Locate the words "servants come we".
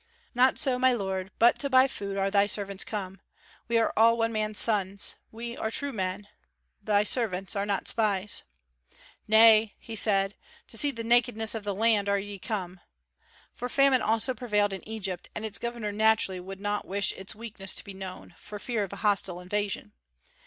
2.47-3.77